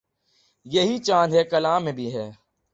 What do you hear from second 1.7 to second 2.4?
میں بھی ہے